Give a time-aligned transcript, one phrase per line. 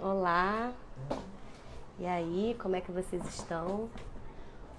[0.00, 0.72] Olá.
[1.98, 3.90] E aí, como é que vocês estão?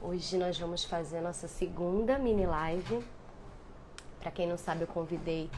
[0.02, 3.04] Hoje nós vamos fazer nossa segunda mini live.
[4.22, 5.52] Para quem não sabe, eu convidei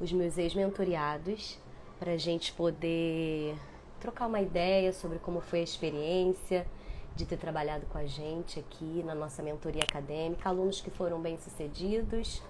[0.00, 1.56] os meus ex-mentoriados
[2.00, 3.56] para a gente poder
[4.00, 6.66] trocar uma ideia sobre como foi a experiência
[7.14, 10.48] de ter trabalhado com a gente aqui na nossa mentoria acadêmica.
[10.48, 12.42] Alunos que foram bem-sucedidos,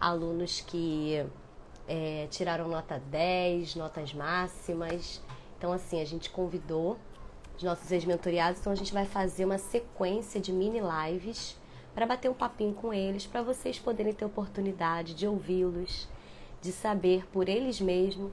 [0.00, 1.26] alunos que
[1.86, 5.20] é, tiraram nota 10, notas máximas.
[5.56, 6.98] Então, assim, a gente convidou
[7.56, 11.56] os nossos ex-mentoriados, então a gente vai fazer uma sequência de mini lives
[11.94, 16.06] para bater um papinho com eles, para vocês poderem ter oportunidade de ouvi-los,
[16.60, 18.30] de saber por eles mesmos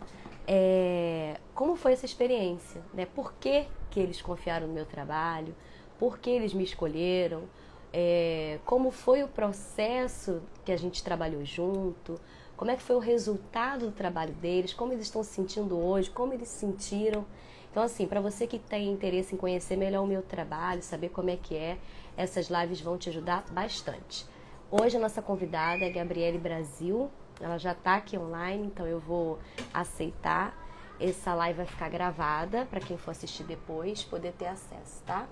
[0.48, 3.06] é, como foi essa experiência, né?
[3.06, 5.56] Por que, que eles confiaram no meu trabalho,
[5.98, 7.44] por que eles me escolheram,
[7.92, 12.20] é, como foi o processo que a gente trabalhou junto,
[12.56, 16.10] como é que foi o resultado do trabalho deles, como eles estão se sentindo hoje,
[16.10, 17.26] como eles se sentiram.
[17.72, 21.30] Então, assim, para você que tem interesse em conhecer melhor o meu trabalho, saber como
[21.30, 21.80] é que é,
[22.16, 24.26] essas lives vão te ajudar bastante.
[24.70, 27.10] Hoje a nossa convidada é Gabriele Brasil,
[27.42, 29.40] ela já está aqui online, então eu vou
[29.74, 30.56] aceitar.
[31.00, 35.28] Essa live vai ficar gravada para quem for assistir depois poder ter acesso, tá?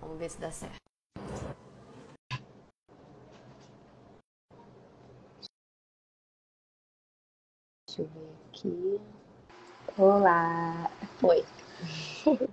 [0.00, 0.80] Vamos ver se dá certo.
[7.90, 9.00] Deixa eu ver aqui.
[9.98, 10.88] Olá!
[11.24, 11.44] Oi!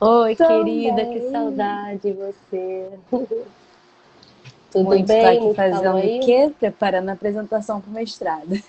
[0.00, 2.98] Oi, querida, que saudade de você!
[4.70, 5.22] Tudo Muito bem?
[5.22, 6.54] Tá aqui fazendo o quê?
[6.58, 8.48] Preparando a apresentação para o mestrado.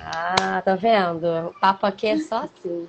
[0.00, 1.26] Ah, tá vendo?
[1.48, 2.88] O papo aqui é só assim.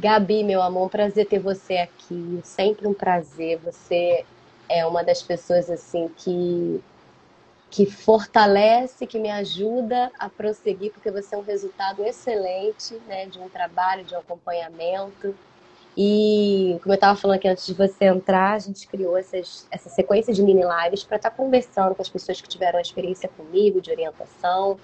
[0.00, 2.40] Gabi, meu amor, um prazer ter você aqui.
[2.42, 3.60] Sempre um prazer.
[3.60, 4.26] Você
[4.68, 6.82] é uma das pessoas assim que
[7.74, 13.40] que fortalece, que me ajuda a prosseguir, porque você é um resultado excelente, né, de
[13.40, 15.34] um trabalho, de um acompanhamento.
[15.96, 19.88] E, como eu estava falando aqui antes de você entrar, a gente criou essas, essa
[19.88, 23.28] sequência de mini lives para estar tá conversando com as pessoas que tiveram a experiência
[23.28, 24.78] comigo, de orientação,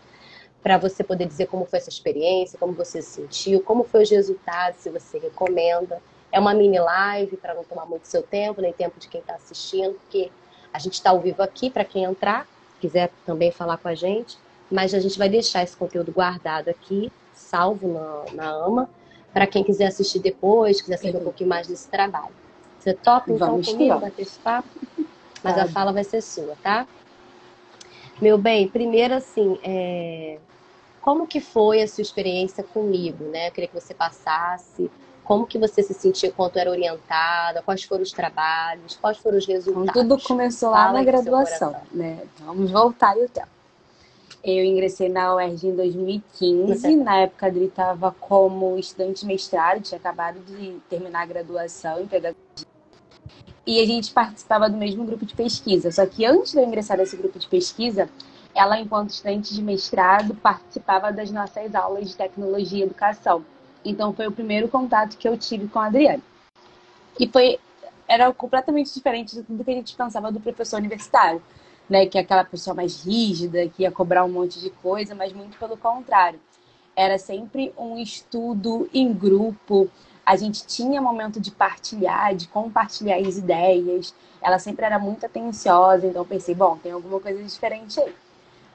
[0.61, 4.11] para você poder dizer como foi essa experiência, como você se sentiu, como foi os
[4.11, 6.03] resultados, se você recomenda.
[6.33, 9.37] É uma mini live para não tomar muito seu tempo, nem tempo de quem está
[9.37, 10.29] assistindo, porque
[10.73, 12.50] a gente está ao vivo aqui para quem entrar
[12.81, 14.37] quiser também falar com a gente,
[14.71, 18.89] mas a gente vai deixar esse conteúdo guardado aqui, salvo na, na AMA,
[19.33, 22.35] para quem quiser assistir depois, quiser saber um pouquinho mais desse trabalho.
[22.79, 24.69] Você topa então Vamos comigo bater esse papo?
[25.43, 25.63] Mas tá.
[25.65, 26.87] a fala vai ser sua, tá?
[28.21, 30.39] Meu bem, primeiro assim, é...
[31.01, 33.49] como que foi a sua experiência comigo, né?
[33.49, 34.91] Eu queria que você passasse
[35.31, 39.47] como que você se sentia quanto era orientada, quais foram os trabalhos, quais foram os
[39.47, 39.89] resultados.
[39.89, 42.19] Então, tudo começou lá Fala na graduação, né?
[42.41, 43.47] Vamos voltar o tempo.
[44.43, 49.99] Eu ingressei na UERJ em 2015, na época a Adri estava como estudante mestrado, tinha
[49.99, 52.67] acabado de terminar a graduação em pedagogia.
[53.65, 55.93] E a gente participava do mesmo grupo de pesquisa.
[55.93, 58.11] Só que antes de eu ingressar nesse grupo de pesquisa,
[58.53, 63.45] ela, enquanto estudante de mestrado, participava das nossas aulas de tecnologia e educação.
[63.85, 66.23] Então foi o primeiro contato que eu tive com a Adriane.
[67.19, 67.59] E foi
[68.07, 71.41] era completamente diferente do que a gente pensava do professor universitário,
[71.89, 75.33] né, que é aquela pessoa mais rígida, que ia cobrar um monte de coisa, mas
[75.33, 76.41] muito pelo contrário.
[76.97, 79.89] Era sempre um estudo em grupo,
[80.27, 84.13] a gente tinha momento de partilhar, de compartilhar as ideias.
[84.43, 88.13] Ela sempre era muito atenciosa, então pensei, bom, tem alguma coisa diferente aí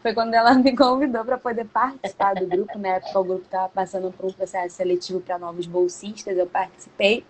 [0.05, 2.77] foi quando ela me convidou para poder participar do grupo.
[2.77, 6.37] Na época, o grupo estava passando por um processo seletivo para novos bolsistas.
[6.37, 7.25] Eu participei,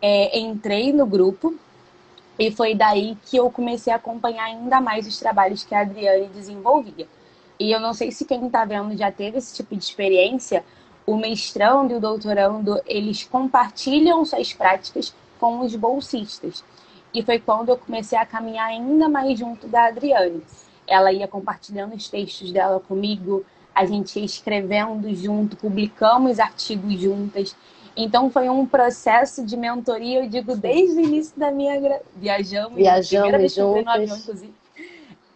[0.00, 1.56] é, entrei no grupo
[2.38, 6.28] e foi daí que eu comecei a acompanhar ainda mais os trabalhos que a Adriane
[6.28, 7.08] desenvolvia.
[7.58, 10.64] E eu não sei se quem está vendo já teve esse tipo de experiência.
[11.04, 16.62] O mestrando e o doutorando, eles compartilham suas práticas com os bolsistas.
[17.12, 20.44] E foi quando eu comecei a caminhar ainda mais junto da Adriane
[20.88, 23.44] ela ia compartilhando os textos dela comigo,
[23.74, 27.54] a gente ia escrevendo junto, publicamos artigos juntas.
[27.96, 32.00] Então foi um processo de mentoria, eu digo, desde o início da minha gra...
[32.16, 33.84] viajamos, viajamos juntas.
[33.84, 34.54] no avião, inclusive.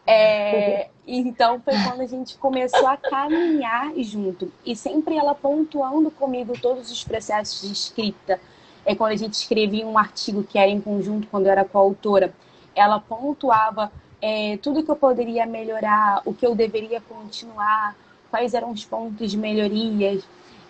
[0.04, 6.58] É, então foi quando a gente começou a caminhar junto e sempre ela pontuando comigo
[6.60, 8.40] todos os processos de escrita.
[8.84, 12.34] É quando a gente escrevia um artigo que era em conjunto, quando eu era coautora,
[12.75, 17.96] ela pontuava é, tudo que eu poderia melhorar, o que eu deveria continuar,
[18.30, 20.22] quais eram os pontos de melhorias.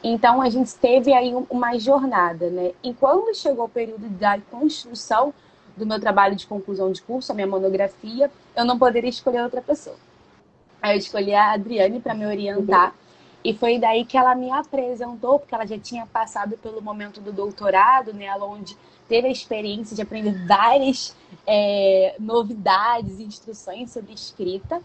[0.02, 2.72] Então a gente teve aí uma jornada, né?
[2.82, 5.34] E quando chegou o período da construção
[5.76, 9.60] do meu trabalho de conclusão de curso, a minha monografia, eu não poderia escolher outra
[9.60, 9.96] pessoa.
[10.80, 12.94] Aí eu escolhi a Adriane para me orientar.
[13.44, 17.32] E foi daí que ela me apresentou, porque ela já tinha passado pelo momento do
[17.32, 18.76] doutorado, né, onde
[19.08, 21.14] teve a experiência de aprender várias
[21.46, 24.80] é, novidades, instruções sobre escrita.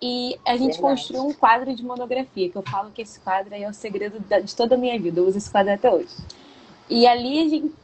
[0.00, 0.80] E a gente Verdade.
[0.80, 4.54] construiu um quadro de monografia, que eu falo que esse quadro é o segredo de
[4.54, 5.20] toda a minha vida.
[5.20, 6.14] Eu uso esse quadro até hoje.
[6.88, 7.74] E ali a gente.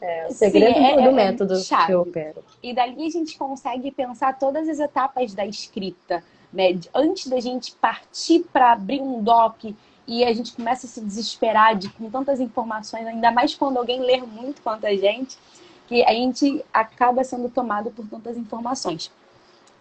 [0.00, 1.86] É, o segredo Sim, é, do, é, método chave.
[1.86, 2.44] que eu opero.
[2.62, 6.22] E dali a gente consegue pensar todas as etapas da escrita.
[6.52, 6.78] Né?
[6.94, 9.64] Antes da gente partir para abrir um doc
[10.06, 14.00] e a gente começa a se desesperar de, com tantas informações, ainda mais quando alguém
[14.00, 15.36] lê muito quanto a gente,
[15.86, 19.10] que a gente acaba sendo tomado por tantas informações.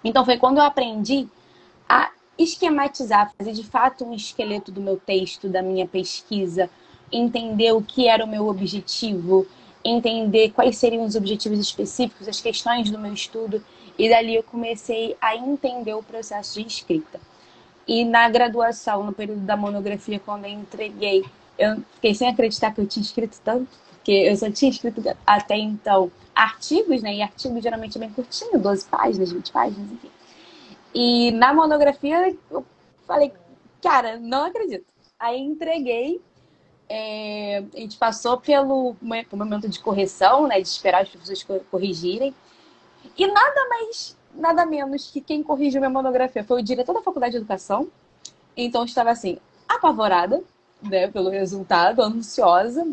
[0.03, 1.27] Então foi quando eu aprendi
[1.89, 6.69] a esquematizar, fazer de fato um esqueleto do meu texto, da minha pesquisa,
[7.11, 9.47] entender o que era o meu objetivo,
[9.83, 13.63] entender quais seriam os objetivos específicos, as questões do meu estudo,
[13.97, 17.19] e dali eu comecei a entender o processo de escrita.
[17.87, 21.23] E na graduação, no período da monografia, quando eu entreguei,
[21.57, 23.69] eu fiquei sem acreditar que eu tinha escrito tanto,
[24.05, 27.15] porque eu só tinha escrito até então artigos, né?
[27.15, 30.11] E artigos geralmente é bem curtinho, 12 páginas, 20 páginas, enfim.
[30.93, 32.63] E na monografia eu
[33.07, 33.33] falei,
[33.81, 34.85] cara, não acredito.
[35.19, 36.21] Aí entreguei,
[36.87, 40.61] é, a gente passou pelo momento de correção, né?
[40.61, 42.31] De esperar as pessoas corrigirem.
[43.17, 47.31] E nada mais, nada menos que quem corrigiu minha monografia foi o diretor da Faculdade
[47.31, 47.87] de Educação.
[48.55, 50.43] Então eu estava assim, apavorada,
[50.89, 52.85] né, pelo resultado, ansiosa,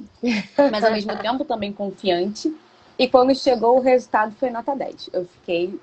[0.70, 2.54] mas ao mesmo tempo também confiante.
[2.98, 5.10] E quando chegou o resultado foi nota 10.
[5.12, 5.78] Eu fiquei.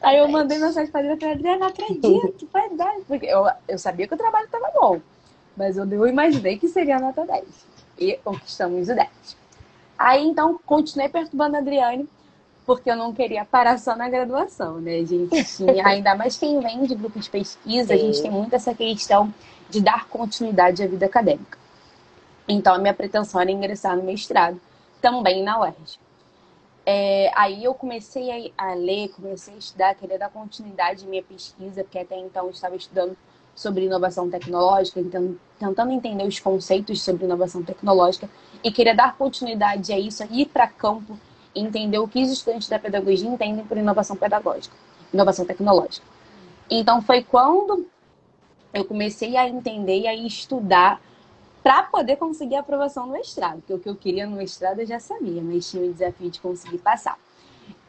[0.00, 3.04] Aí eu mandei mensagem pra Adriana Adriana, não acredito, foi 10.
[3.06, 5.00] Porque eu, eu sabia que o trabalho estava bom,
[5.56, 7.44] mas eu, eu imaginei que seria nota 10.
[7.98, 9.08] E conquistamos o 10.
[9.98, 12.08] Aí então continuei perturbando a Adriane,
[12.64, 14.96] porque eu não queria parar só na graduação, né?
[14.96, 17.94] A gente tinha, ainda mais quem vem de grupo de pesquisa, Sim.
[17.94, 19.32] a gente tem muito essa questão
[19.68, 21.58] de dar continuidade à vida acadêmica.
[22.48, 24.60] Então a minha pretensão era ingressar no mestrado
[25.00, 25.98] também na UERJ.
[26.88, 31.22] É, aí eu comecei a, a, ler, comecei a estudar, queria dar continuidade à minha
[31.22, 33.16] pesquisa, porque até então eu estava estudando
[33.56, 38.30] sobre inovação tecnológica, então, tentando entender os conceitos sobre inovação tecnológica
[38.62, 41.18] e queria dar continuidade a isso, ir para campo,
[41.54, 44.76] entender o que os estudantes da pedagogia entendem por inovação pedagógica,
[45.12, 46.06] inovação tecnológica.
[46.70, 47.86] Então foi quando
[48.72, 51.00] eu comecei a entender e a estudar
[51.62, 54.86] para poder conseguir a aprovação no mestrado, porque o que eu queria no mestrado eu
[54.86, 57.18] já sabia, mas tinha o desafio de conseguir passar.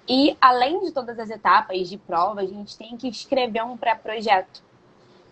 [0.10, 4.64] E além de todas as etapas de prova, a gente tem que escrever um pré-projeto,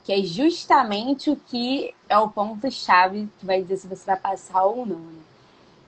[0.03, 4.63] que é justamente o que é o ponto-chave que vai dizer se você vai passar
[4.65, 5.00] ou não.
[5.00, 5.21] Né?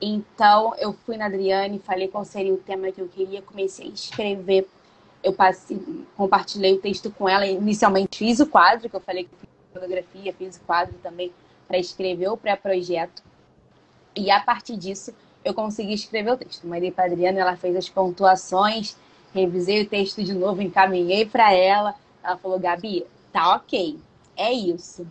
[0.01, 3.89] Então, eu fui na Adriane, falei qual seria o tema que eu queria, comecei a
[3.89, 4.67] escrever.
[5.23, 5.79] Eu passei,
[6.15, 7.45] compartilhei o texto com ela.
[7.45, 11.31] Inicialmente fiz o quadro, que eu falei que fiz fotografia, fiz o quadro também
[11.67, 13.21] para escrever o pré-projeto.
[14.15, 16.65] E a partir disso, eu consegui escrever o texto.
[16.67, 18.97] Mandei para a Adriana, ela fez as pontuações,
[19.33, 21.95] revisei o texto de novo, encaminhei para ela.
[22.23, 23.99] Ela falou: Gabi, tá ok,
[24.35, 25.05] é isso.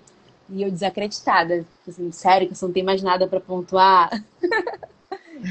[0.49, 4.11] E eu desacreditada, assim, sério que você não tem mais nada para pontuar?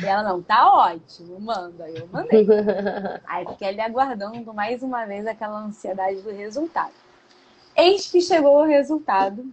[0.01, 1.89] E ela, não, tá ótimo, manda.
[1.89, 2.45] Eu mandei.
[3.25, 6.93] Aí fiquei ali aguardando mais uma vez aquela ansiedade do resultado.
[7.75, 9.45] Eis que chegou o resultado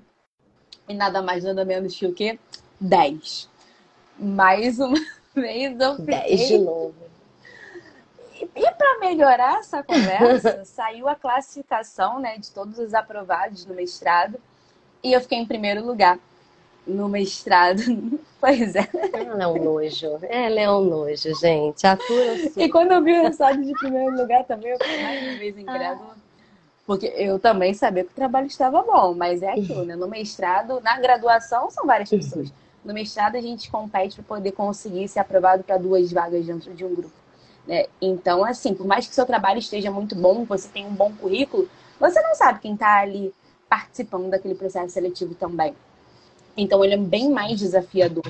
[0.88, 2.38] e nada mais, nada menos que o quê?
[2.80, 3.48] 10.
[4.18, 4.98] Mais uma
[5.34, 6.14] vez eu fiquei...
[6.14, 6.94] 10 de novo.
[8.34, 13.74] E, e para melhorar essa conversa, saiu a classificação né, de todos os aprovados no
[13.74, 14.38] mestrado.
[15.02, 16.18] E eu fiquei em primeiro lugar
[16.86, 17.82] no mestrado.
[18.42, 18.88] Pois é.
[19.12, 20.18] Ela é um nojo.
[20.22, 21.86] Ela é um nojo, gente.
[21.86, 25.38] Atura E quando eu vi o resultado de primeiro lugar também, eu fiquei mais uma
[25.38, 26.16] vez incrédula.
[26.84, 29.94] Porque eu também sabia que o trabalho estava bom, mas é aquilo, né?
[29.94, 32.18] No mestrado, na graduação, são várias uhum.
[32.18, 32.52] pessoas.
[32.84, 36.84] No mestrado, a gente compete para poder conseguir ser aprovado para duas vagas dentro de
[36.84, 37.14] um grupo.
[37.64, 37.86] Né?
[38.00, 41.68] Então, assim, por mais que seu trabalho esteja muito bom, você tem um bom currículo,
[42.00, 43.32] você não sabe quem está ali
[43.68, 45.74] participando daquele processo seletivo também.
[46.56, 48.24] Então, ele é bem mais desafiador.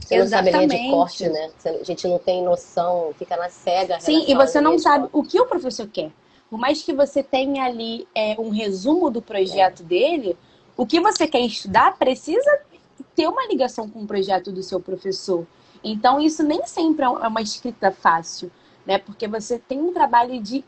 [0.00, 0.52] Você Exatamente.
[0.52, 1.50] não sabe linha de corte, né?
[1.64, 4.00] A gente não tem noção, fica na cega.
[4.00, 6.10] Sim, e você não sabe o que o professor quer
[6.50, 9.86] por mais que você tenha ali é, um resumo do projeto é.
[9.86, 10.36] dele,
[10.76, 12.60] o que você quer estudar precisa
[13.14, 15.46] ter uma ligação com o projeto do seu professor.
[15.82, 18.50] Então, isso nem sempre é uma escrita fácil,
[18.84, 18.98] né?
[18.98, 20.64] Porque você tem um trabalho de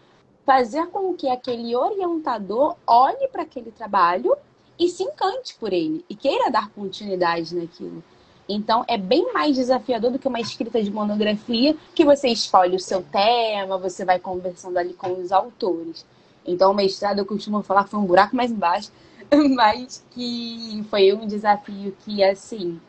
[0.47, 4.37] fazer com que aquele orientador olhe para aquele trabalho
[4.83, 8.03] e se encante por ele e queira dar continuidade naquilo.
[8.49, 12.81] Então, é bem mais desafiador do que uma escrita de monografia, que você escolhe o
[12.81, 16.05] seu tema, você vai conversando ali com os autores.
[16.45, 18.91] Então, o mestrado, eu costumo falar foi um buraco mais embaixo,
[19.55, 22.81] mas que foi um desafio que, assim,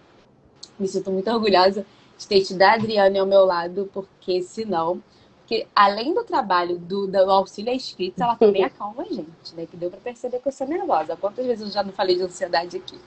[0.79, 1.85] me sinto muito orgulhosa
[2.17, 4.99] de ter tido a Adriane ao meu lado, porque senão
[5.43, 9.67] porque além do trabalho do, do auxílio à escrita, ela também acalma a gente, né?
[9.69, 11.17] Que deu pra perceber que eu sou nervosa.
[11.17, 12.97] Quantas vezes eu já não falei de ansiedade aqui?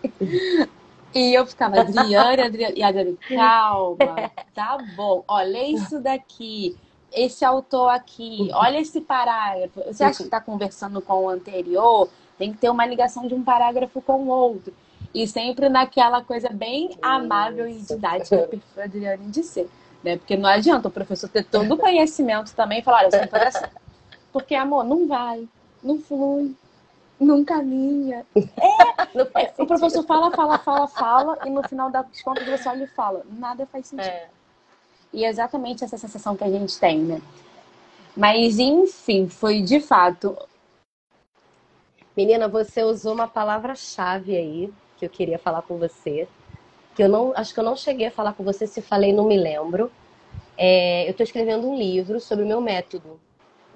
[1.14, 6.76] E eu ficava, Adriane, Adriane, e Adriane, calma, tá bom, olha isso daqui,
[7.10, 9.80] esse autor aqui, olha esse parágrafo.
[9.86, 12.10] Você acha que está conversando com o anterior?
[12.36, 14.74] Tem que ter uma ligação de um parágrafo com o outro.
[15.14, 19.70] E sempre naquela coisa bem amável e didática, perfil Adriane de ser.
[20.06, 20.16] Né?
[20.18, 23.64] Porque não adianta o professor ter todo o conhecimento também e falar, olha, você assim.
[24.32, 25.48] Porque, amor, não vai,
[25.82, 26.54] não flui,
[27.18, 28.24] não caminha.
[28.36, 32.84] É, é o professor fala, fala, fala, fala, e no final das contas você olha
[32.84, 34.06] e fala, nada faz sentido.
[34.06, 34.28] É.
[35.12, 37.20] E é exatamente essa sensação que a gente tem, né?
[38.16, 40.38] Mas, enfim, foi de fato.
[42.16, 46.28] Menina, você usou uma palavra-chave aí que eu queria falar com você.
[46.96, 47.32] Que eu não.
[47.36, 49.92] Acho que eu não cheguei a falar com você, se falei, não me lembro.
[50.58, 53.20] É, eu estou escrevendo um livro sobre o meu método.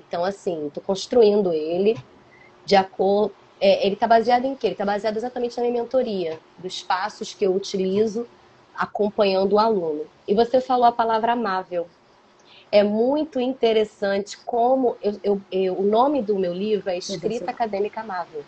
[0.08, 1.96] Então, assim, estou construindo ele
[2.64, 3.34] de acordo.
[3.60, 4.68] É, ele está baseado em quê?
[4.68, 8.26] Ele está baseado exatamente na minha mentoria, dos passos que eu utilizo
[8.74, 10.06] acompanhando o aluno.
[10.26, 11.86] E você falou a palavra amável.
[12.72, 18.00] É muito interessante como eu, eu, eu, o nome do meu livro é Escrita Acadêmica
[18.00, 18.42] Amável.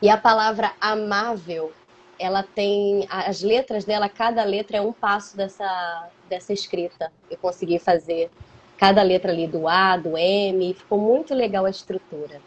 [0.00, 1.72] E a palavra amável,
[2.18, 7.12] ela tem as letras dela, cada letra é um passo dessa, dessa escrita.
[7.30, 8.30] Eu consegui fazer
[8.76, 12.40] cada letra ali do A, do M, ficou muito legal a estrutura.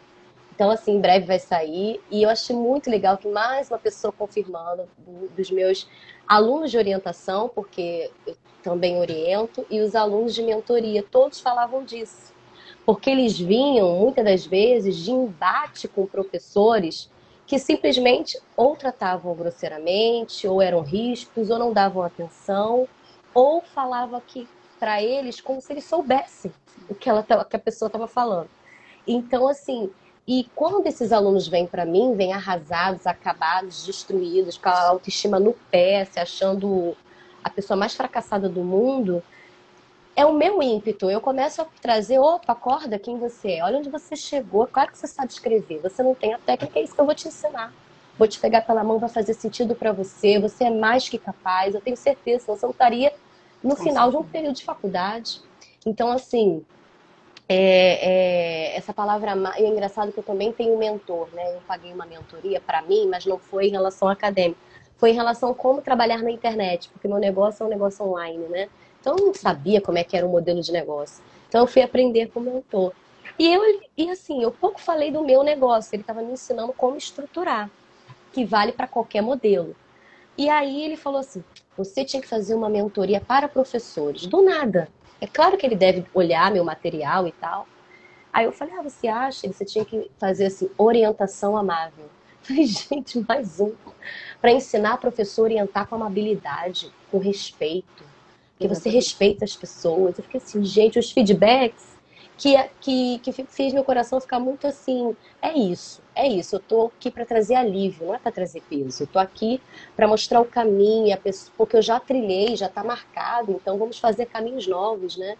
[0.54, 2.00] Então, assim, em breve vai sair.
[2.10, 4.88] E eu achei muito legal que mais uma pessoa confirmando
[5.36, 5.86] dos meus
[6.26, 12.34] alunos de orientação, porque eu também oriento, e os alunos de mentoria, todos falavam disso.
[12.86, 17.10] Porque eles vinham, muitas das vezes, de embate com professores
[17.46, 22.88] que simplesmente ou tratavam grosseiramente, ou eram ríspidos, ou não davam atenção,
[23.32, 24.48] ou falavam que
[24.80, 26.52] para eles como se eles soubessem
[26.88, 28.48] o que, ela, que a pessoa estava falando.
[29.06, 29.90] Então, assim,
[30.26, 35.52] e quando esses alunos vêm para mim, vêm arrasados, acabados, destruídos, com a autoestima no
[35.70, 36.96] pé, se achando
[37.44, 39.22] a pessoa mais fracassada do mundo,
[40.16, 41.10] é o meu ímpeto.
[41.10, 44.98] Eu começo a trazer, opa, acorda quem você é, olha onde você chegou, claro que
[44.98, 47.72] você sabe escrever, você não tem a técnica, é isso que eu vou te ensinar.
[48.18, 51.74] Vou te pegar pela mão, vai fazer sentido para você, você é mais que capaz,
[51.74, 53.12] eu tenho certeza, senão você não estaria
[53.62, 55.42] no final de um período de faculdade.
[55.84, 56.64] Então, assim,
[57.46, 61.54] é, é, essa palavra e é engraçado que eu também tenho mentor, né?
[61.54, 64.58] Eu paguei uma mentoria para mim, mas não foi em relação acadêmica,
[64.96, 68.46] foi em relação a como trabalhar na internet, porque meu negócio é um negócio online,
[68.48, 68.68] né?
[69.06, 71.22] Então eu não sabia como é que era o modelo de negócio.
[71.48, 72.92] Então eu fui aprender com o mentor.
[73.38, 73.62] E eu
[73.96, 77.70] e assim, eu pouco falei do meu negócio, ele estava me ensinando como estruturar,
[78.32, 79.76] que vale para qualquer modelo.
[80.36, 81.44] E aí ele falou assim:
[81.76, 84.26] "Você tinha que fazer uma mentoria para professores".
[84.26, 84.88] Do nada.
[85.20, 87.68] É claro que ele deve olhar meu material e tal.
[88.32, 92.06] Aí eu falei, ah, você acha que você tinha que fazer assim, orientação amável?
[92.42, 93.72] Falei, gente, mais um.
[94.40, 98.15] Para ensinar a professor a orientar com amabilidade, com respeito.
[98.58, 100.16] Que você respeita as pessoas.
[100.18, 101.96] Eu fiquei assim, gente, os feedbacks
[102.36, 105.16] que, que, que fez meu coração ficar muito assim.
[105.40, 106.56] É isso, é isso.
[106.56, 109.04] Eu tô aqui para trazer alívio, não é para trazer peso.
[109.04, 109.60] Eu tô aqui
[109.94, 113.98] para mostrar o caminho, a pessoa, porque eu já trilhei, já está marcado, então vamos
[113.98, 115.36] fazer caminhos novos, né?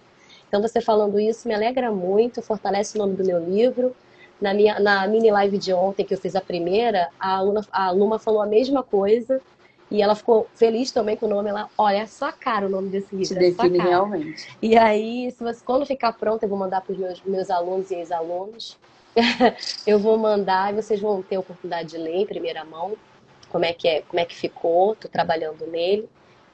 [0.49, 3.95] Então você falando isso me alegra muito, fortalece o nome do meu livro.
[4.41, 7.91] Na, minha, na mini live de ontem, que eu fiz a primeira, a, aluna, a
[7.91, 9.41] Luma falou a mesma coisa.
[9.91, 11.49] E ela ficou feliz também com o nome.
[11.49, 13.35] Ela, olha, é sua cara o nome desse livro.
[13.35, 14.49] Te é define realmente.
[14.61, 17.91] E aí, se você, quando ficar pronto, eu vou mandar para os meus, meus alunos
[17.91, 18.77] e ex-alunos.
[19.87, 22.97] eu vou mandar e vocês vão ter a oportunidade de ler em primeira mão
[23.49, 24.93] como é que é, como é que ficou.
[24.93, 26.09] Estou trabalhando nele.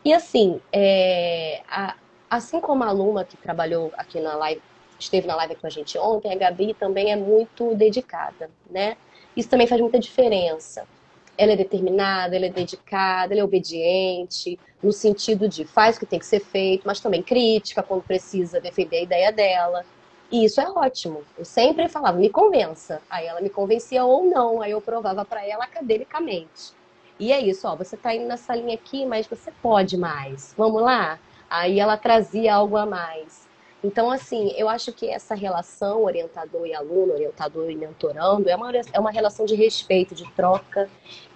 [0.05, 1.97] E assim, é, a,
[2.29, 4.61] assim como a aluna que trabalhou aqui na live,
[4.99, 8.97] esteve na live com a gente ontem, a Gabi também é muito dedicada, né?
[9.37, 10.87] Isso também faz muita diferença
[11.43, 16.07] ela é determinada, ela é dedicada, ela é obediente, no sentido de faz o que
[16.07, 19.85] tem que ser feito, mas também crítica quando precisa defender a ideia dela.
[20.31, 21.23] E isso é ótimo.
[21.37, 23.03] Eu sempre falava, me convença.
[23.11, 26.73] Aí ela me convencia ou não, aí eu provava para ela academicamente.
[27.19, 30.55] E é isso, ó, você tá indo nessa linha aqui, mas você pode mais.
[30.57, 31.19] Vamos lá?
[31.51, 33.47] Aí ela trazia algo a mais.
[33.83, 38.71] Então, assim, eu acho que essa relação orientador e aluno, orientador e mentorando, é uma,
[38.93, 40.89] é uma relação de respeito, de troca.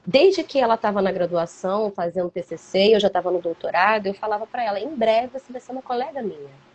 [0.07, 4.47] Desde que ela estava na graduação, fazendo TCC, eu já estava no doutorado, eu falava
[4.47, 6.67] para ela: em breve você vai ser uma colega minha.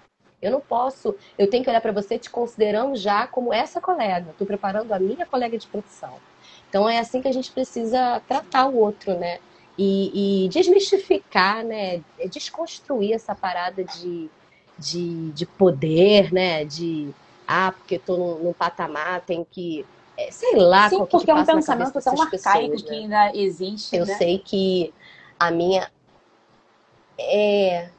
[0.41, 4.31] Eu não posso, eu tenho que olhar para você te considerando já como essa colega.
[4.31, 6.15] Estou preparando a minha colega de profissão.
[6.67, 9.39] Então é assim que a gente precisa tratar o outro, né?
[9.77, 12.01] E, e desmistificar, né?
[12.29, 14.29] Desconstruir essa parada de
[14.77, 16.65] de, de poder, né?
[16.65, 17.13] De
[17.47, 19.85] ah, porque estou num, num, patamar, tem que.
[20.17, 22.97] É, sei lá, Sim, porque que é um pensamento tão arcaico pessoas, que né?
[22.97, 23.95] ainda existe.
[23.95, 24.15] Eu né?
[24.15, 24.93] sei que
[25.37, 25.91] a minha.
[27.19, 27.89] É,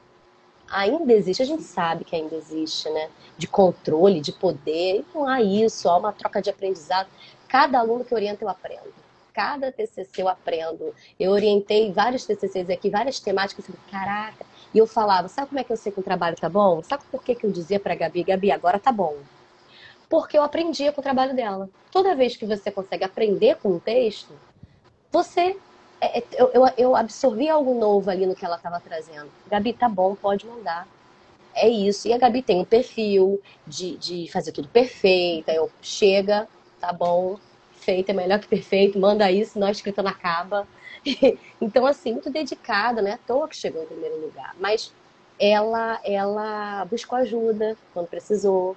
[0.73, 3.09] ainda existe, a gente sabe que ainda existe, né?
[3.37, 5.05] De controle, de poder.
[5.13, 7.07] não há isso, há uma troca de aprendizado.
[7.47, 8.91] Cada aluno que orienta, eu aprendo.
[9.31, 10.95] Cada TCC eu aprendo.
[11.19, 13.65] Eu orientei vários TCCs aqui, várias temáticas.
[13.91, 16.81] Caraca, e eu falava, sabe como é que eu sei que o trabalho tá bom?
[16.83, 19.25] Sabe por que, que eu dizia pra Gabi, Gabi, agora tá bom?
[20.09, 21.69] Porque eu aprendia com o trabalho dela.
[21.91, 24.41] Toda vez que você consegue aprender com um texto,
[25.11, 25.61] você.
[26.01, 29.33] É, é, eu, eu, eu absorvi algo novo ali no que ela estava trazendo.
[29.47, 30.89] Gabi, tá bom, pode mandar.
[31.55, 32.07] É isso.
[32.07, 35.49] E a Gabi tem um perfil de, de fazer tudo perfeito.
[35.49, 36.49] Aí eu chega,
[36.79, 37.39] tá bom,
[37.83, 40.67] feito é melhor que perfeito, manda isso, nós escrita na caba.
[41.61, 43.13] então, assim, muito dedicada, né?
[43.13, 44.55] À toa que chegou em primeiro lugar.
[44.59, 44.93] Mas
[45.39, 48.75] ela, ela buscou ajuda quando precisou.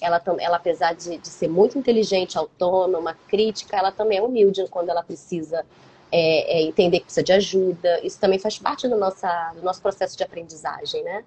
[0.00, 4.90] Ela, ela apesar de, de ser muito inteligente, autônoma, crítica, ela também é humilde quando
[4.90, 5.64] ela precisa
[6.10, 8.00] é, é, entender que precisa de ajuda.
[8.04, 11.24] Isso também faz parte do, nossa, do nosso processo de aprendizagem, né?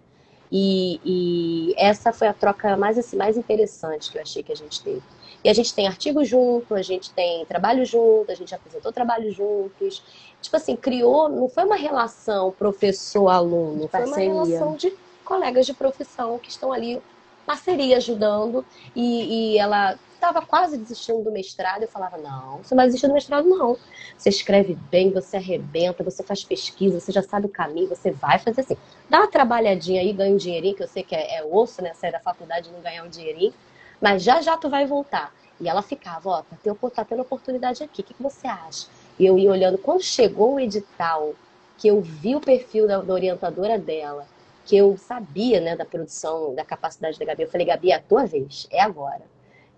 [0.51, 4.55] E, e, essa foi a troca mais, assim, mais interessante que eu achei que a
[4.55, 5.01] gente teve.
[5.43, 9.31] E a gente tem artigo junto, a gente tem trabalho junto, a gente apresentou trabalho
[9.31, 10.03] juntos.
[10.41, 14.93] Tipo assim, criou, não foi uma relação professor-aluno, foi uma relação de
[15.23, 17.01] colegas de profissão que estão ali,
[17.45, 18.63] parceria, ajudando.
[18.95, 21.81] E, e ela estava quase desistindo do mestrado.
[21.81, 23.77] Eu falava: não, você não vai desistir do mestrado, não.
[24.15, 28.37] Você escreve bem, você arrebenta, você faz pesquisa, você já sabe o caminho, você vai
[28.37, 28.77] fazer assim.
[29.09, 31.93] Dá uma trabalhadinha aí, ganha um dinheirinho, que eu sei que é, é osso, né?
[31.95, 33.53] Sair da faculdade e não ganhar um dinheirinho.
[34.01, 35.33] Mas já já tu vai voltar.
[35.59, 38.87] E ela ficava, ó, tá tendo, tá tendo oportunidade aqui, o que, que você acha?
[39.19, 41.35] E eu ia olhando, quando chegou o edital,
[41.77, 44.25] que eu vi o perfil da, da orientadora dela,
[44.65, 47.99] que eu sabia, né, da produção, da capacidade da Gabi, eu falei, Gabi, é a
[47.99, 49.21] tua vez, é agora.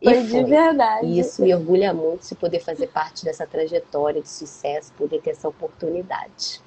[0.01, 1.05] E foi, de verdade.
[1.05, 5.31] E isso me orgulha muito se poder fazer parte dessa trajetória de sucesso, poder ter
[5.31, 6.61] essa oportunidade.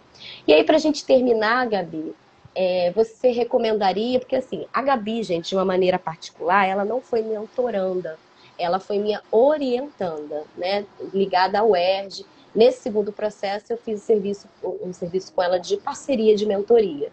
[0.47, 2.14] E aí, para a gente terminar, Gabi,
[2.59, 7.21] é, você recomendaria, porque assim, a Gabi, gente, de uma maneira particular, ela não foi
[7.21, 8.19] mentoranda,
[8.59, 12.25] ela foi minha orientanda, né, ligada ao ERG.
[12.55, 14.49] Nesse segundo processo, eu fiz um serviço,
[14.83, 17.12] um serviço com ela de parceria de mentoria.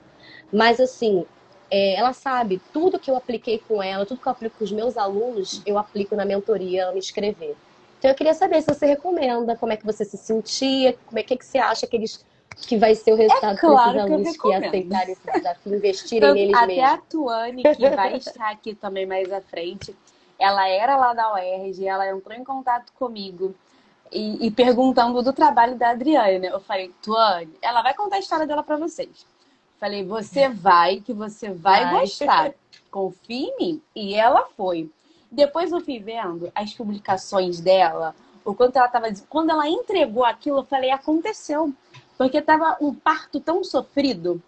[0.49, 1.25] Mas assim,
[1.69, 4.71] é, ela sabe, tudo que eu apliquei com ela, tudo que eu aplico com os
[4.71, 7.57] meus alunos, eu aplico na mentoria, ela me escrever.
[7.99, 11.23] Então eu queria saber se você recomenda, como é que você se sentia, como é
[11.23, 12.23] que, que você acha que eles
[12.55, 16.29] que vai ser o resultado é claro dos alunos que, que aceitarem esse desafio, investirem
[16.29, 16.83] então, neles até mesmos.
[16.83, 19.95] Até a Tuane, que vai estar aqui também mais à frente,
[20.39, 23.55] ela era lá da UERJ, ela entrou em contato comigo
[24.11, 26.45] e, e perguntando do trabalho da Adriana.
[26.45, 29.25] Eu falei, Tuane, ela vai contar a história dela para vocês.
[29.79, 32.01] Falei, você vai, que você vai, vai.
[32.01, 32.53] gostar.
[32.89, 33.81] Confie em mim.
[33.95, 34.89] E ela foi.
[35.29, 39.07] Depois eu fui vendo as publicações dela, o quanto ela estava.
[39.27, 41.73] Quando ela entregou aquilo, eu falei, aconteceu.
[42.23, 44.41] Porque estava um parto tão sofrido,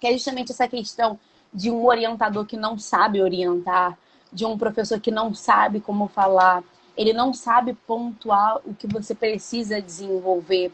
[0.00, 1.20] que é justamente essa questão
[1.52, 3.98] de um orientador que não sabe orientar,
[4.32, 6.64] de um professor que não sabe como falar,
[6.96, 10.72] ele não sabe pontuar o que você precisa desenvolver.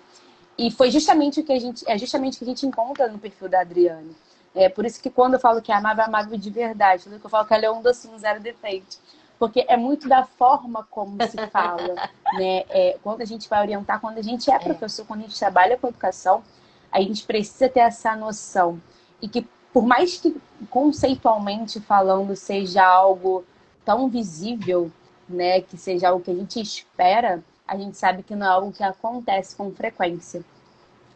[0.57, 3.19] E foi justamente o que a gente é justamente o que a gente encontra no
[3.19, 4.15] perfil da Adriane.
[4.55, 7.09] É por isso que quando eu falo que é amável, é amável de verdade.
[7.09, 8.99] Que eu falo que ela é um docinho zero defeito
[9.41, 11.95] porque é muito da forma como se fala,
[12.35, 12.65] né?
[12.69, 15.39] É, quando a gente vai orientar, quando a gente é, é professor, quando a gente
[15.39, 16.43] trabalha com educação,
[16.93, 18.79] a gente precisa ter essa noção
[19.23, 20.37] e que por mais que
[20.69, 23.43] conceitualmente falando seja algo
[23.83, 24.93] tão visível,
[25.27, 28.73] né, que seja algo que a gente espera, a gente sabe que não é algo
[28.73, 30.45] que acontece com frequência.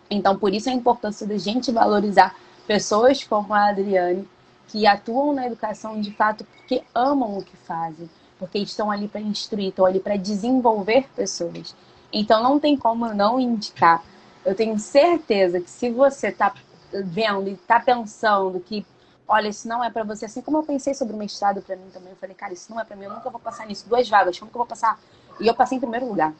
[0.08, 2.34] Então, por isso a importância da gente valorizar
[2.66, 4.26] pessoas como a Adriane,
[4.68, 9.20] que atuam na educação de fato porque amam o que fazem, porque estão ali para
[9.20, 11.74] instruir, estão ali para desenvolver pessoas.
[12.12, 14.02] Então não tem como não indicar.
[14.44, 16.54] Eu tenho certeza que se você está
[16.92, 18.86] vendo e está pensando que,
[19.26, 21.88] olha, isso não é para você, assim como eu pensei sobre o mestrado para mim
[21.92, 23.88] também, eu falei, cara, isso não é para mim, eu nunca vou passar nisso.
[23.88, 25.00] Duas vagas, como que eu vou passar?
[25.40, 26.32] E eu passei em primeiro lugar.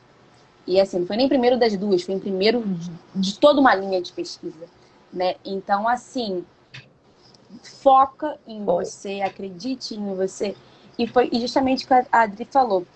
[0.67, 2.65] E assim, não foi nem primeiro das duas, foi em primeiro
[3.15, 4.67] de, toda uma linha de pesquisa,
[5.13, 5.37] né?
[5.45, 6.45] Então, assim,
[7.63, 8.85] foca em foi.
[8.85, 10.57] você, acredite em você.
[10.99, 12.87] E foi justamente o que a Adri falou.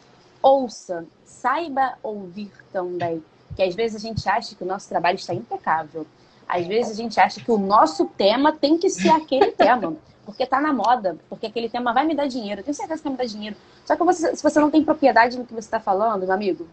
[0.43, 3.23] Ouça, saiba ouvir também.
[3.57, 6.07] Que às vezes a gente acha que o nosso trabalho está impecável.
[6.49, 9.97] Às vezes a gente acha que o nosso tema tem que ser aquele tema.
[10.25, 12.61] Porque tá na moda, porque aquele tema vai me dar dinheiro.
[12.61, 13.57] Eu tenho certeza que vai me dar dinheiro.
[13.85, 16.69] Só que você, se você não tem propriedade no que você está falando, meu amigo,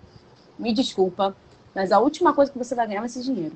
[0.59, 1.35] me desculpa,
[1.73, 3.55] mas a última coisa que você vai ganhar vai ser dinheiro.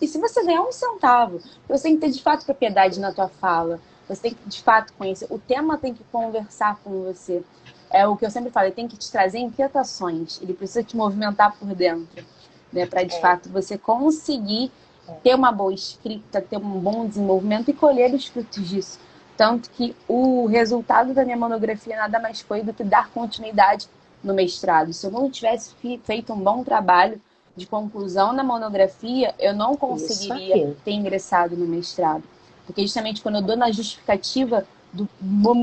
[0.00, 3.28] E se você ganhar um centavo, você tem que ter de fato propriedade na tua
[3.28, 3.78] fala.
[4.08, 5.26] Você tem que de fato conhecer.
[5.30, 7.42] O tema tem que conversar com você.
[7.90, 10.40] É o que eu sempre falo, ele tem que te trazer inquietações.
[10.40, 12.24] Ele precisa te movimentar por dentro.
[12.72, 13.20] Né, para de é.
[13.20, 14.70] fato você conseguir
[15.08, 15.12] é.
[15.14, 18.98] ter uma boa escrita, ter um bom desenvolvimento e colher os frutos disso.
[19.36, 23.88] Tanto que o resultado da minha monografia nada mais foi do que dar continuidade
[24.22, 24.92] no mestrado.
[24.92, 25.74] Se eu não tivesse
[26.04, 27.20] feito um bom trabalho
[27.60, 32.24] de conclusão na monografia, eu não conseguiria ter ingressado no mestrado.
[32.66, 35.06] Porque justamente quando eu dou na justificativa do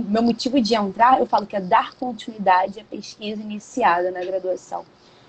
[0.08, 4.86] meu motivo de entrar, eu falo que é dar continuidade à pesquisa iniciada na graduação.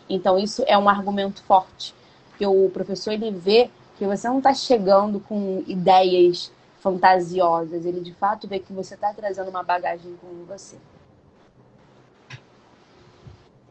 [0.08, 1.94] Então isso é um argumento forte,
[2.28, 8.12] porque o professor ele vê que você não está chegando com ideias fantasiosas, ele de
[8.12, 10.76] fato vê que você está trazendo uma bagagem com você.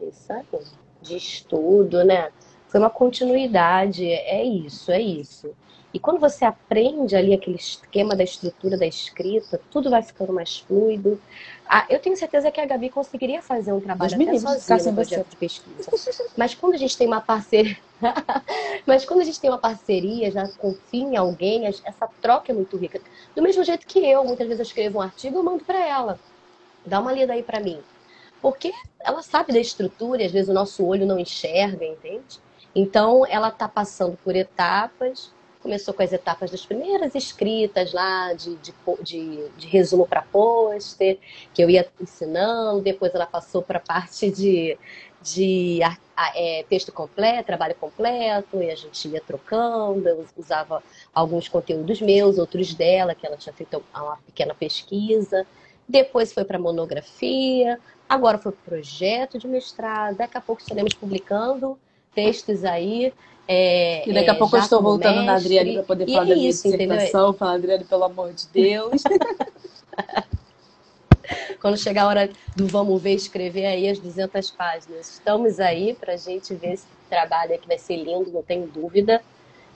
[0.00, 0.44] Isso aí,
[1.00, 2.30] de estudo, né?
[2.68, 5.54] Foi uma continuidade, é isso, é isso.
[5.92, 10.58] E quando você aprende ali aquele esquema da estrutura da escrita, tudo vai ficando mais
[10.58, 11.18] fluido.
[11.66, 15.30] Ah, eu tenho certeza que a Gabi conseguiria fazer um trabalho até sozinha no projeto
[15.30, 15.90] de pesquisa.
[16.36, 17.78] Mas quando a gente tem uma parceria,
[18.86, 22.76] mas quando a gente tem uma parceria, já confia em alguém, essa troca é muito
[22.76, 23.00] rica.
[23.34, 26.20] Do mesmo jeito que eu, muitas vezes eu escrevo um artigo, eu mando para ela.
[26.84, 27.80] Dá uma lida aí para mim.
[28.42, 32.38] Porque ela sabe da estrutura, e às vezes o nosso olho não enxerga, entende?
[32.74, 35.32] Então, ela está passando por etapas.
[35.62, 41.18] Começou com as etapas das primeiras escritas lá, de, de, de, de resumo para pôster,
[41.52, 42.80] que eu ia ensinando.
[42.80, 44.78] Depois, ela passou para a parte de,
[45.20, 45.80] de
[46.34, 50.08] é, texto completo, trabalho completo, e a gente ia trocando.
[50.08, 55.44] Eu usava alguns conteúdos meus, outros dela, que ela tinha feito uma pequena pesquisa.
[55.88, 60.16] Depois foi para monografia, agora foi para projeto de mestrado.
[60.16, 61.78] Daqui a pouco estaremos publicando
[62.14, 63.12] textos aí.
[63.46, 65.26] É, e daqui a é, pouco eu estou voltando mestre.
[65.26, 67.32] na Adriane para poder falar é da minha isso, dissertação.
[67.32, 69.02] Falar, Adriane, pelo amor de Deus.
[71.60, 75.14] Quando chegar a hora do vamos ver, escrever aí as 200 páginas.
[75.14, 79.22] Estamos aí para a gente ver esse trabalho aqui, vai ser lindo, não tenho dúvida.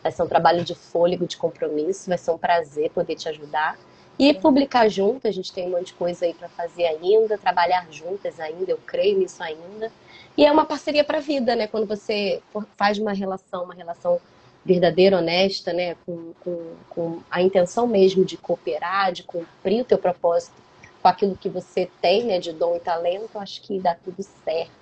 [0.03, 3.79] Vai ser um trabalho de fôlego, de compromisso, vai ser um prazer poder te ajudar.
[4.19, 7.87] E publicar junto, a gente tem um monte de coisa aí para fazer ainda, trabalhar
[7.91, 9.91] juntas ainda, eu creio nisso ainda.
[10.37, 11.67] E é uma parceria para a vida, né?
[11.67, 12.43] Quando você
[12.77, 14.21] faz uma relação, uma relação
[14.65, 15.95] verdadeira, honesta, né?
[16.07, 20.55] Com, com, com a intenção mesmo de cooperar, de cumprir o teu propósito
[21.03, 22.39] com aquilo que você tem, né?
[22.39, 24.73] De dom e talento, acho que dá tudo certo.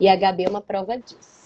[0.00, 1.36] E a Gabi é uma prova disso.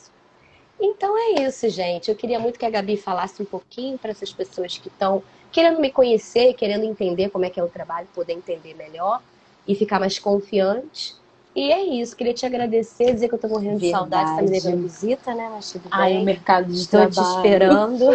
[0.80, 2.08] Então é isso, gente.
[2.10, 5.80] Eu queria muito que a Gabi falasse um pouquinho para essas pessoas que estão querendo
[5.80, 9.20] me conhecer, querendo entender como é que é o trabalho, poder entender melhor
[9.66, 11.14] e ficar mais confiante.
[11.54, 13.86] E é isso, queria te agradecer, dizer que eu tô morrendo Verdade.
[13.86, 15.48] de saudade, tá me devendo visita, né?
[15.52, 16.22] Mas tudo Ai, bem.
[16.22, 17.32] o mercado de Estou trabalho.
[17.32, 18.06] te esperando.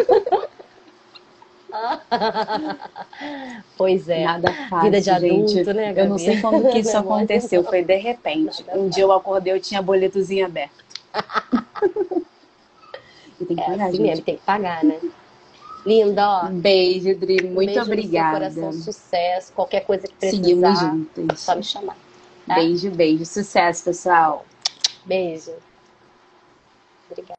[3.78, 4.24] pois é.
[4.24, 5.74] Nada fácil, Vida de adulto, gente.
[5.74, 6.00] né, Gabi?
[6.00, 8.64] Eu não sei quando que isso aconteceu, foi de repente.
[8.66, 10.86] Nada um dia eu acordei, eu tinha boletozinho aberto.
[13.42, 14.02] e tem que pagar, é assim gente.
[14.02, 15.00] mesmo, tem que pagar, né?
[15.86, 16.46] Linda, ó.
[16.48, 17.46] Um beijo, Dri.
[17.48, 18.48] Muito beijo obrigada.
[18.48, 19.54] No seu coração, sucesso.
[19.54, 21.40] Qualquer coisa que precisar, Seguimos juntos.
[21.42, 21.98] só me chamar.
[22.48, 23.26] Beijo, beijo.
[23.26, 24.46] Sucesso, pessoal.
[25.06, 25.54] Beijo.
[27.10, 27.34] Obrigada.